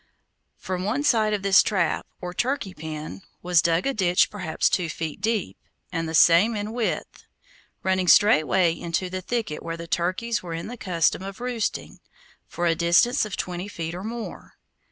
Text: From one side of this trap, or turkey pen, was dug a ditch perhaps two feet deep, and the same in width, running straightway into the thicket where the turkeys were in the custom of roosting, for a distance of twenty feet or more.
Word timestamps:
From 0.57 0.83
one 0.83 1.03
side 1.03 1.31
of 1.31 1.43
this 1.43 1.61
trap, 1.61 2.07
or 2.21 2.33
turkey 2.33 2.73
pen, 2.73 3.21
was 3.43 3.61
dug 3.61 3.85
a 3.85 3.93
ditch 3.93 4.31
perhaps 4.31 4.67
two 4.67 4.89
feet 4.89 5.21
deep, 5.21 5.57
and 5.91 6.09
the 6.09 6.15
same 6.15 6.55
in 6.55 6.73
width, 6.73 7.25
running 7.83 8.07
straightway 8.07 8.73
into 8.73 9.11
the 9.11 9.21
thicket 9.21 9.61
where 9.61 9.77
the 9.77 9.85
turkeys 9.85 10.41
were 10.41 10.55
in 10.55 10.65
the 10.69 10.75
custom 10.75 11.21
of 11.21 11.39
roosting, 11.39 11.99
for 12.47 12.65
a 12.65 12.73
distance 12.73 13.25
of 13.25 13.37
twenty 13.37 13.67
feet 13.67 13.93
or 13.93 14.03
more. 14.03 14.55